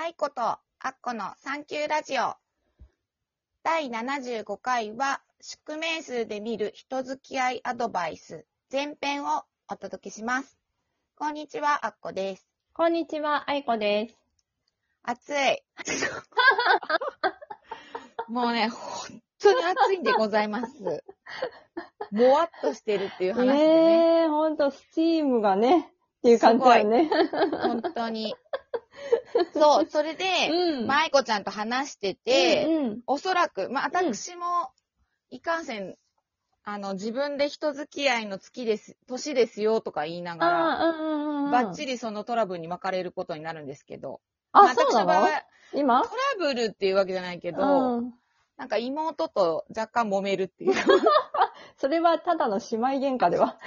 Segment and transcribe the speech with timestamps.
[0.00, 2.36] 愛子とアッコのサンキューラジオ。
[3.64, 10.56] 第75回は、宿命数で見る人付き合いアドバイス前編をお届けします。
[11.16, 12.46] こんにちは、アッコです。
[12.74, 14.16] こんにちは、あいこです。
[15.02, 15.64] 暑い。
[18.30, 21.02] もうね、本当に暑いんでございます。
[22.12, 23.58] もわっとしてるっていう話でね。
[23.58, 27.10] ねえ、ほんと、スチームがね、っていう感じだよね。
[27.50, 28.36] 本当に。
[29.54, 34.44] そう、それで、うんまあ愛子ちゃんと話してて、うんうんおそらく、まあ、私も、
[35.30, 35.96] いかんせん、
[36.64, 41.50] あの、自分で人付き合いの月です、年ですよとか言いながうんうんうん。
[41.50, 44.20] バッチリそのトラブルに巻かれることになるんですけど、
[44.52, 45.42] あ、まそうなの私の場合は、
[45.74, 46.02] 今？
[46.02, 46.08] ト
[46.40, 48.14] ラブルっていうわけじゃないけど、うん。
[48.56, 50.72] なんか妹と若干揉めるっていう。
[50.72, 50.74] い
[51.78, 53.58] それはただの姉妹喧嘩では。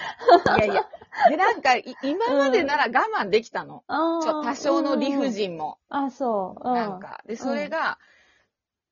[0.59, 0.87] やいや。
[1.29, 3.83] で、なんか、い今までなら我慢できたの。
[3.87, 5.29] あちょ多少の理不。
[5.29, 5.79] 尽も。
[5.89, 6.67] うんあ、そう。
[6.67, 6.73] うん。
[6.73, 7.21] なんか。
[7.25, 7.99] で、それが、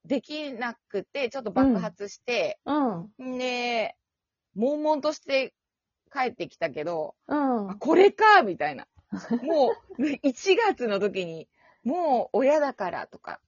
[0.05, 3.35] できなくて、ちょっと爆発して、うん。
[3.35, 3.95] んで、
[4.55, 5.53] 悶々として
[6.11, 7.75] 帰ってきたけど、うんあ。
[7.75, 8.87] これかみたいな。
[9.43, 11.47] もう、 1月の時に、
[11.83, 13.39] もう親だからとか、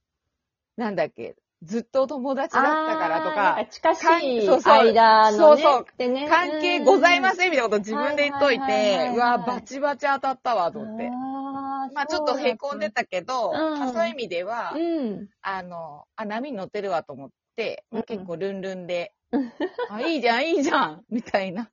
[0.76, 4.02] なんだっけ、ずっと友達だったからとか、近し
[4.38, 5.36] いそうそう間のね。
[5.38, 11.08] そうそうね関係ございませんみたいなこと自分で言っといて、うわ、バチバチ当たったわ、と思って。
[11.94, 15.28] まあちょっと凹んでたけど、うんそういう意味では、うん。
[15.40, 19.52] あの、あ、波に乗ってるわと思って、うん結構ルンルンでうん、
[19.88, 21.70] あ、いいじゃん、いいじゃん、みたいな。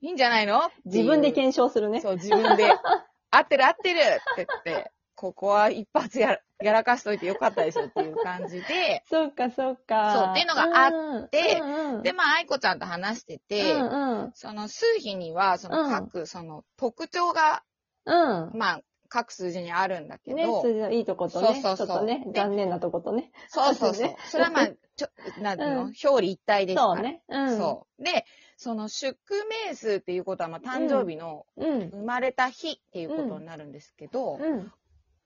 [0.00, 0.70] いいんじゃないの？
[0.84, 2.00] 自分で検証するね。
[2.00, 2.72] そう、自分で、
[3.30, 10.14] 合ってる合ってるって言って、ここは一発やらやらかしといてよかったでしょっていう感じで、 そうか、そうか。
[10.14, 14.32] そうっていうのがあってうんうん、で、まあ、愛子ちゃんと話してて、うんうん。
[14.34, 17.62] その数比には、そのうん各、その特徴が、
[18.06, 18.50] うん。
[18.54, 23.30] まあ、各数字にあるんだけね、ど、数字のいいとことね、そうそうそうちょっとね、で残念なとことね。
[23.48, 24.16] そうそうそうね。
[24.24, 25.08] それはまあ、ちょ、
[25.42, 26.82] なんていうの、うん表裏一体ですか？
[26.82, 26.94] ら。
[26.94, 27.22] そうね。
[27.28, 27.58] うん。
[27.58, 28.02] そう。
[28.02, 28.24] で、
[28.56, 29.18] その宿
[29.66, 31.44] 命数っていうことは、まあ、誕生日の。
[31.56, 34.72] 生まれた日っていうことになるんですけど、うん。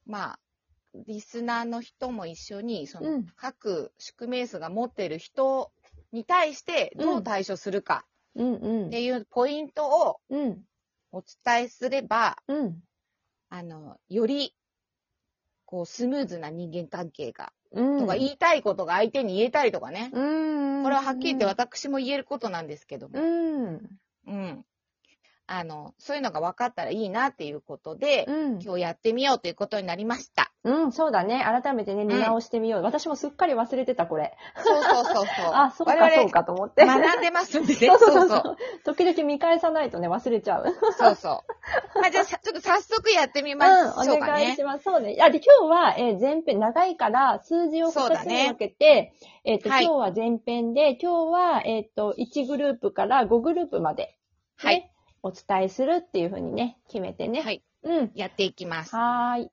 [0.07, 0.39] まあ、
[1.07, 5.73] リスナーの人も一緒に、その、うん各宿命数が持ってる人
[6.13, 10.65] に対してどう対処するかっていうポイントをうん。
[11.13, 12.83] お伝えすれば、うん。
[13.49, 14.53] あの、より、
[15.65, 18.01] こう、スムーズな人間関係が、うん。
[18.01, 20.11] とか、言いたいことが相手に言えたりとかね。
[20.13, 20.83] うん。
[20.83, 23.21] これははっきり言って私も言えることなんですけども。
[24.27, 24.65] うん。
[25.49, 25.55] うん。
[25.57, 28.63] あの、そういうのが分かったらいいなっていうことで、うん。
[28.63, 30.53] 今日やってみようということになりました。
[30.65, 31.45] うん、そうだね。
[31.45, 32.83] 改めてね、見直してみよう。
[32.83, 34.35] 私もすっかり忘れてた、これ。
[34.65, 35.27] そうそうそうそう。
[35.53, 36.87] あ、そうか、そうかと思って。
[36.87, 37.79] 学んでますんでね。
[37.87, 38.57] そうそうそう。
[38.85, 40.65] 時々見返さないとね、忘れちゃう。
[40.97, 41.45] そうそ
[41.97, 42.01] う。
[42.01, 44.63] まあ、じゃあ、さちょっと早速やってみうん、ましょうかねお願いし。
[44.63, 44.85] ます。
[44.85, 45.19] そうね。
[45.21, 49.13] あ、で、今日は、えー前編、長いから、数字を2つに分けて、
[49.45, 54.17] えっ、と、はい今日は前編で、今日は、えっ、と、1グループから5グループまで、ね、
[54.57, 54.94] はい。
[55.25, 57.41] お伝えするっていうふうにね、決めてね。
[57.41, 57.63] はい。
[57.83, 58.13] うん。
[58.15, 58.95] やっていきます。
[58.95, 59.51] はーい。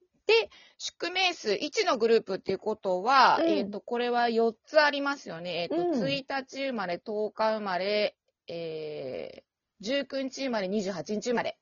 [0.77, 5.63] 宿命数1のグループっていうことは、うんえっ、と、これは4つありますよね。
[5.63, 8.15] えっ、と、うん1日生まれ、10日生まれ、
[8.47, 11.57] えー、19日生まれ、28日生まれ。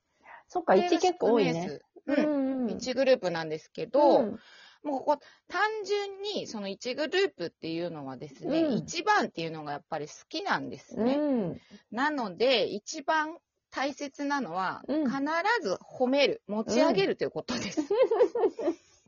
[0.48, 1.80] そっか、1これが結構多いね。
[2.06, 2.22] 宿命数。
[2.22, 2.64] うん。
[2.64, 2.66] うん。
[2.66, 4.40] 1グループなんですけど、うん
[4.82, 11.16] もうここ、単純にその1グループっていうのはですね、うん1番っていうのがやっぱり好きなんですうね。
[11.16, 11.60] ん。
[11.92, 13.36] なので、一番
[13.70, 15.18] 大切なのは、うん必
[15.62, 17.80] ず褒める、持ち上げるということです。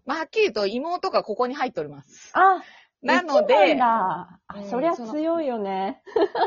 [0.05, 2.31] まあ、はっきりと妹がここに入っております。
[2.35, 2.63] あ、
[3.03, 4.41] なのそうで、なんだ。
[4.49, 6.03] あ、うんそりゃ強いよね。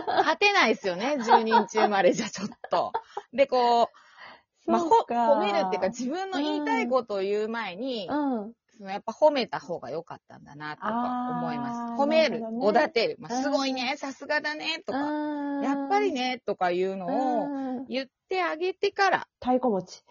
[0.07, 2.93] 勝てないですよね、10人中生まれじゃちょっと。
[3.33, 8.53] で、こう、まあ、ほそうか褒めるっていうか、自分の言いたいことを言う前に、うん。
[8.77, 12.01] そのやっぱ褒めた方が良かったんだな、とか思います。
[12.01, 20.03] 褒めるなるほど、ねおだてる、まあ、うんすごいね、さすがだね、とか、うんやっぱり、ね、とかいうのをうん言ってあげてから、太鼓持ち。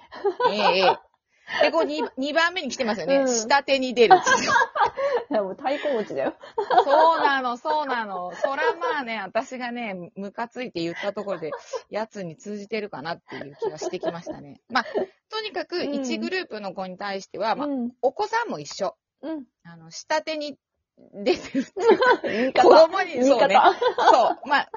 [0.51, 1.15] ええええ
[1.63, 3.17] で、こう 2, 二番目に来てますよね。
[3.17, 4.17] うん下手に出る。
[5.31, 6.35] もう太鼓持ちだよ。
[6.85, 8.33] そうなの、そうなの。
[8.35, 11.51] そらまあね、私がね、ムカついて言ったところで、
[11.91, 14.61] やつに通じてるかなっていう気がしてきましたね。
[14.69, 14.85] まあ、
[15.29, 17.93] とにかくうん1グループの子に対しては、まあ、うん。
[18.01, 18.97] お子さんも一緒。
[19.23, 19.45] うん。
[19.65, 20.57] あの、下手に
[21.13, 21.65] 出てる。
[22.55, 22.87] 子方。
[22.87, 23.57] 供に、そうね。
[23.57, 23.73] 方。
[23.75, 24.49] そう。
[24.49, 24.71] まあ、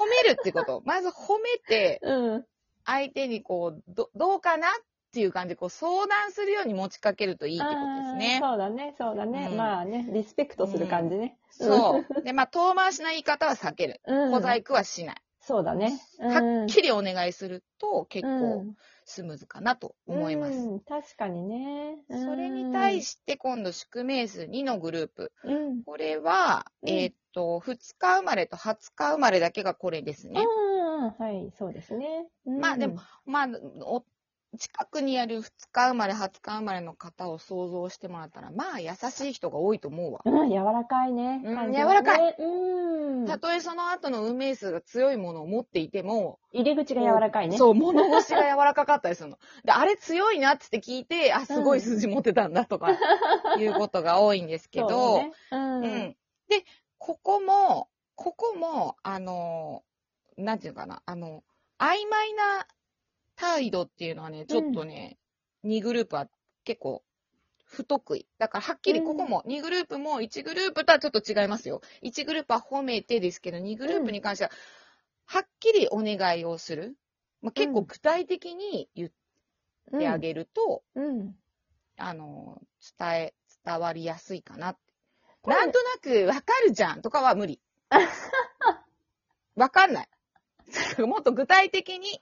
[0.00, 0.82] 褒めるってこと。
[0.84, 2.44] まず褒めて、うん。
[2.84, 4.70] 相手にこう、ど、どうかなっ
[5.12, 8.50] ていう感じで、こう、相談するように持ちかけるといいってことですねあー。
[8.50, 9.48] そうだね、そうだね。
[9.50, 11.36] うんまあね、リスペクトする感じね。
[11.50, 12.22] そう。
[12.22, 14.00] で、まあ、遠回しな言い方は避ける。
[14.06, 14.30] うん。
[14.32, 15.16] 小細工はしない。
[15.40, 15.98] そうだね。
[16.20, 18.66] はっきりお願いすると、結構、
[19.10, 20.58] スムーズかなと思います。
[20.58, 21.98] うん、確かにね。
[22.08, 25.32] それに対しして今度宿命数2のグループ。
[25.42, 25.82] て、うん。
[25.82, 30.40] これは、うんえーっと、2日生まれと20日生まれだけがこれですね。
[30.40, 32.28] うん、はい、そうですね。
[32.46, 33.48] うんまあでも、まあ、
[33.84, 34.04] お
[34.58, 40.20] 近くにある2日生まれ、20日生まれの方を想像してもらったら、まあ優しい人が多いと思うわ。
[40.24, 41.42] うん、柔らかいね。
[41.44, 42.36] うん柔らかね。
[42.38, 43.26] うん。
[43.26, 47.56] たとえその後の運命数が強いものを持っていても、入り口が柔らかいね。
[47.56, 49.38] そう、物腰が柔らかかったりするの。
[49.64, 52.98] で、 あれ強いなって聞いて、あ、すごい数字持ってたんだとか、
[53.58, 55.82] いうことが多いんですけど、だねうん。
[55.82, 56.16] うん。
[56.48, 56.64] で、
[56.98, 59.84] ここも、ここも、あの、
[60.36, 61.44] なんていうのかな、あの、
[61.78, 62.66] 曖昧な
[63.40, 65.16] 態度っていうのはね、ちょっとね、
[65.64, 66.28] 2グループは
[66.64, 67.02] 結構
[67.64, 68.26] 不得意。
[68.38, 71.80] だからはっきりここも、2グループも1グループとはちょっと違いますよ。
[72.02, 74.50] 1グループは褒めてですけど、2グループに関しては、
[75.24, 76.96] はっきりお願いをする。
[77.40, 79.10] まあ、結構具体的に言っ
[79.98, 81.34] てあげると、うん。
[81.96, 82.60] あの、
[82.98, 83.34] 伝え、
[83.64, 84.76] 伝わりやすいかな。
[85.46, 87.58] なんとなくわかるじゃんとかは無理。
[89.56, 90.08] わかんない。
[91.06, 92.20] もっと具体的に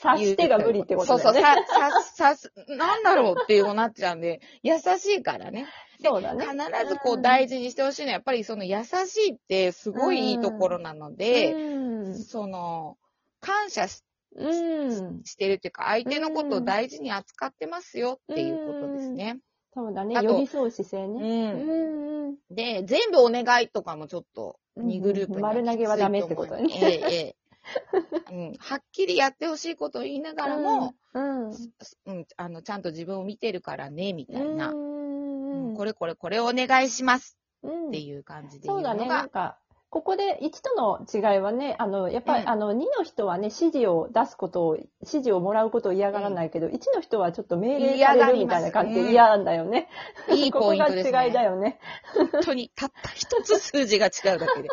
[0.00, 1.22] 察してが無理ってことね。
[1.22, 5.66] そうそう、さ、さ、さす、なんだろうっていうなっちゃうんで、優しいからね。
[6.02, 6.44] そうだね。
[6.44, 6.56] 必
[6.88, 12.14] ずこう大事にしてほしいのは、やっぱりその優しいってすごいいいところなので、うん。
[12.14, 12.96] その、
[13.40, 14.02] 感謝し
[14.36, 15.24] うん。
[15.24, 19.38] してるっていうか、相手のことを大事に扱ってますよっていうことですね。
[19.74, 20.16] そうだね。
[20.16, 21.08] あと寄り添う姿勢う。
[21.08, 21.52] ね。
[21.52, 22.36] うんん。
[22.50, 27.36] で、全部お願いとかもちょっと、2グループに丸投げはダメってことねええ、ええ。
[28.30, 31.50] うん、はっきりやってほしいことを言いながらも、うん。
[31.50, 34.70] うん、あの、ちゃんと自分を見てるからね、みたいな。
[34.70, 35.76] うん。
[35.76, 39.00] これこれこれお願いしますうんっていう感じで言そううだね。
[39.00, 39.58] なのがん、か、
[39.90, 49.88] ここで1との違いはね、あの、やっぱり、うんあの、2の人はね、指示を出すことを、指示をもらうことを嫌がらないけど、1の人はちょっと命令されるみたいな感じで嫌なんだよね。
[50.30, 51.46] いいポイントですここが違いだね。
[51.46, 51.80] よね。
[52.14, 54.68] 本当に、たった一つ数字が違うだけで、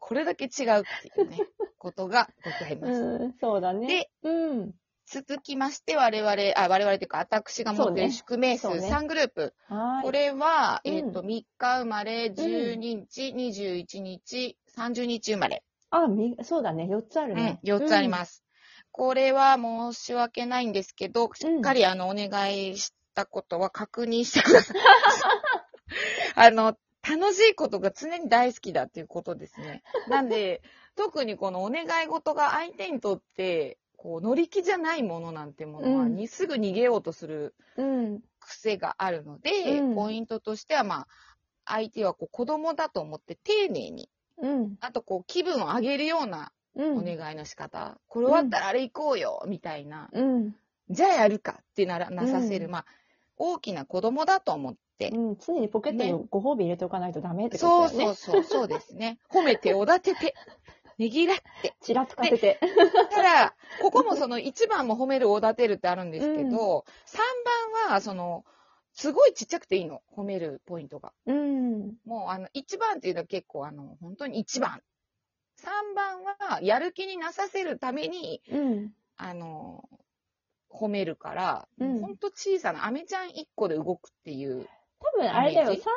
[0.00, 1.36] これだけ違うっていうね、
[1.86, 2.92] ことがございます。
[2.92, 3.86] うん、そうだね。
[3.86, 4.72] で、うん。
[5.08, 9.54] 続きまして、我々、あ、我々というか、私が持っている宿命数そうね3グループ。
[9.68, 10.04] はい。
[10.04, 15.62] これは、うんえっ、と、3日生まれ、12日、21日、30日生まれ。
[15.90, 16.88] あ、み、そうだね。
[16.90, 18.42] 4つあるうんね。、4つあります。
[18.90, 24.76] これは申し訳ないんですけど、しっかりあの、お願いしたことは確認してください。
[26.34, 26.76] あの、
[27.08, 29.82] 楽しいことが常に大好きだっていうことですね。
[30.08, 30.62] なんで、
[30.96, 37.54] 特にこのお願い事が相手にとって、こう、乗り気じゃないものなんてものは、うんにすぐ逃げようとする。
[38.40, 41.08] 癖があるので、うんポイントとしては、まあ、
[41.64, 44.08] 相手はこう子供だと思って丁寧に、
[44.38, 44.76] うん。
[44.80, 46.98] あとこう気分を上げるようなうん。
[46.98, 50.54] お願いの仕方、これ終わったらあれ行こうよ、みたいな、うん。
[50.90, 52.86] じゃあやるかってならなさせる、うんまあ、
[53.36, 55.36] 大きな子供だと思って、うん。
[55.36, 58.14] 常にポケットにご褒美入れておかないとダメってことそうだよね。
[58.16, 59.18] そうそう、そうですね。
[59.30, 60.34] 褒めて、おだてて、
[60.98, 61.74] ねぎらって。
[61.82, 62.58] ちらつかせて。
[63.10, 66.54] ただ、ここもその1番も褒める、おだてるってあるんですけど、うん3
[67.84, 68.44] 番は、その、
[68.92, 71.12] すごいちっちゃくていいの、褒めるポイントが。
[71.26, 71.98] うん。
[72.06, 74.82] もう、あの、1番っていうのは結構、あの、本当に1番。
[75.58, 78.94] 3番は、やる気になさせるために、うん。
[79.16, 79.88] あの、
[80.70, 84.68] 褒めるから、うんほんと小さな、アメちゃん1個で動くっていう。
[85.14, 85.94] 多分あれだよ、3イメージ番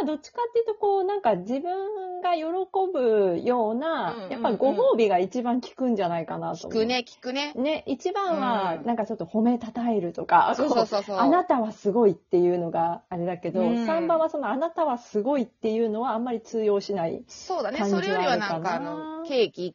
[0.00, 2.44] はどっちかっていうと、こう、なんか自分が喜
[2.92, 6.82] ぶような、うんうんうんやっぱご褒美が一番効くんじゃないかなと思う。
[6.82, 6.86] 聞く。
[6.86, 7.52] ね、聞くね。
[7.54, 11.16] ね、一番はう、んなんかちょっと褒めたたえるとか、そうそうそうそう。
[11.18, 17.24] あなたはすごいっていうのがあれだけど、うん3番はそのあなたはすごいっていうのはあんまり通用しない。
[17.26, 17.78] そうだね。
[17.78, 19.74] 感じはそれよりはなんか、あの、ケーキ、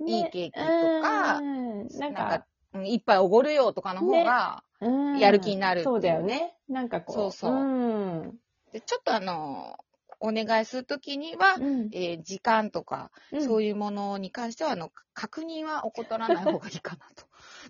[0.00, 2.46] ねいいケーキとかうんなんか
[2.86, 6.54] 一杯おごるよとかの方が、うんやる気になるっていうそうだよね。
[6.68, 7.16] なんかこう。
[7.16, 8.38] そうそううん。
[8.72, 9.76] でちょっとあの、
[10.20, 17.24] お願いするときには、うんえー時間とか、うんそういうものに関しては、あの、確認は怠らない方がいいかなと。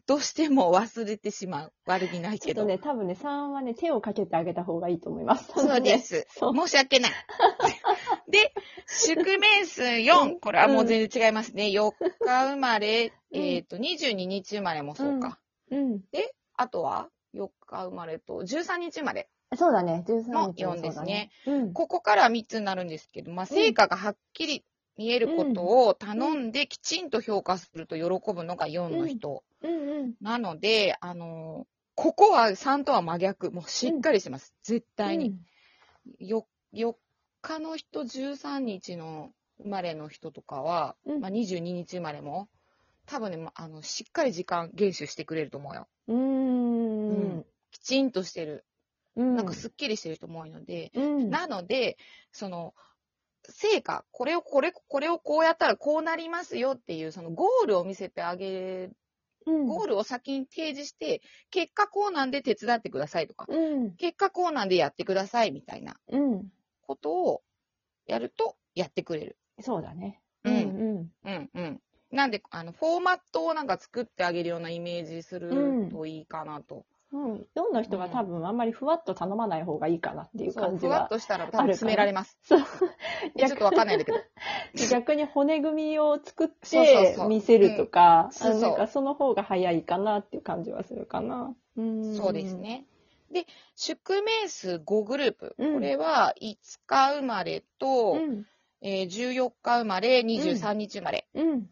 [0.06, 1.72] どうしても忘れてしまう。
[1.86, 2.62] 悪気ないけど。
[2.62, 5.52] ちょっとね、多分ね、3はね、手をかけてあげた方がいいと思います。
[5.54, 6.26] そうです。
[6.30, 7.12] 申し訳ない。
[8.28, 8.52] で、
[8.86, 10.38] 宿命数4。
[10.40, 11.64] これはもう全然違いますね。
[11.66, 15.38] 4日生まれ、うんえっ、と、22日生まれもそうか。
[15.70, 16.00] うん。
[16.56, 21.30] あとは、4日生まれと、13日生まれそうだね、13の日も4ですね。
[21.44, 21.72] そうだね。
[21.72, 24.64] ここから3つになるんですけど、まあ、成果がはっきり
[24.96, 29.42] 見えることを頼んできちんと評価すると喜ぶのが4の人。
[29.62, 29.70] うん。
[29.70, 30.14] うんうん。
[30.20, 33.50] なので、あのーここは3とは真逆。
[33.50, 34.54] もうしっかりします。
[34.62, 35.34] 絶対に。
[36.20, 36.94] よ4
[37.42, 42.48] 日の人、13日の生まれの人とかは、うんまあ、22日生まれも、
[43.06, 45.88] 多分ね、まあの、しっかり時間厳守してくれると思うよ。
[46.08, 46.16] うー
[47.38, 47.46] ん。
[47.70, 48.64] きちんとしてる。
[49.16, 49.36] うん。
[49.36, 51.30] なんかすっきりしてる人も多いので、うん。
[51.30, 51.96] なので、
[52.32, 52.74] その、
[53.48, 58.96] 成果、これを、これ、これをこうやったらこうなりますよっていう、そのゴールを見せてあげる、
[59.46, 63.92] うん、ゴールを先に提示して、結果こうなんで手伝ってくださいとか、うん。
[63.96, 66.52] 結果こうなんでやってくださいみたいなうん。
[66.88, 67.42] ことを
[68.06, 69.36] やるとやってくれる。
[69.60, 70.20] そうだね。
[70.44, 71.12] うんうん。
[71.24, 71.80] うんうん。
[72.10, 76.86] なんで、あの、フォーマットをなんか作ってあげるようなイメージするといいかなと。
[77.12, 77.32] うん。
[77.32, 77.46] うん。
[77.54, 80.96] 読んだ人が多分あんまりふわっと頼まない方がいいかなっていう感じは。
[80.96, 82.38] ふわっとしたら多分詰められます。
[82.42, 82.60] そう。
[83.36, 84.18] ちょっとわかんないんだけど。
[84.90, 91.54] 逆に骨組みを作ってそう見せるとか、うんそうそうあのなんかその方が早いかなっていう感じはするかな。
[91.76, 92.56] うんそうです。
[92.56, 92.86] ね。
[93.30, 95.54] で、宿命数5グループ。
[95.58, 96.56] うんこれは5
[96.86, 98.44] 日生まれと、うん。
[98.80, 101.26] えー14日生まれ、23日生まれ。
[101.34, 101.66] うん。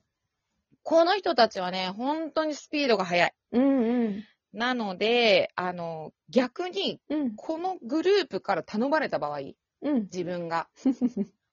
[0.83, 3.35] この人たちはね、本当にスピードが速い。
[3.53, 4.25] うんうん。
[4.53, 7.37] なので、あの、逆に、うん。
[7.37, 9.41] このグループから頼まれた場合、
[9.83, 10.03] うん。
[10.03, 10.69] 自分が、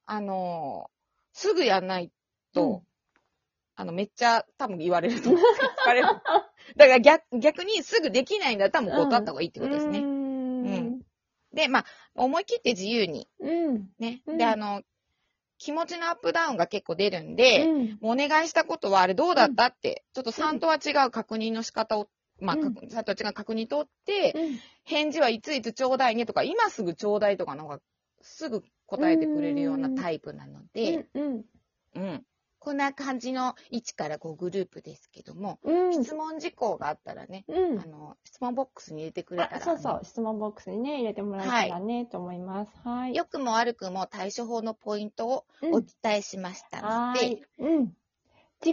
[0.05, 0.89] あの、
[1.33, 2.11] すぐやんない
[2.53, 2.92] と、うん
[3.75, 5.41] あの、めっちゃ多分言われると思う。
[5.93, 6.07] れる。
[6.07, 9.99] だから逆逆にすぐできないんだったらもう断った方がいいってことですね。
[9.99, 11.01] うん。
[11.53, 13.89] で、まあ、思い切って自由にうん。
[13.99, 14.21] ね。
[14.25, 14.81] うんで、あの、
[15.57, 17.97] 気持ちのアップダウンが結構出るんで、うん。
[18.01, 22.07] もうお願いしたことはあれどうだったって、ちょっと3とは違う確認の仕方を、
[22.39, 27.79] まあ、うんか3とは違う確認取って、うん返事はいついつちょうだいねとか、今すぐちょうだいとかの方が
[28.21, 31.45] すぐ答えてくれるようなタイプなので、うん。
[31.95, 32.25] うん。
[32.63, 35.93] こんな感じの1から5グループですけども、うん。
[36.01, 37.85] 質問事項があったらね、うんあ。
[37.85, 42.71] の、質問ボックスに入れてくれたあら、そうそう、質問ボックスにね、入れてもらえたらね、と思います。
[42.85, 43.15] はい。
[43.15, 47.41] 良くも悪くも対処法のポイントをうんお伝えしましたので、はい。
[47.59, 47.93] うん。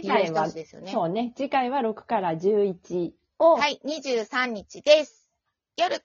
[0.09, 0.91] は、しいですよね。
[0.93, 5.29] そうね、次回は6から11を、はい、23日です。
[5.75, 5.99] 夜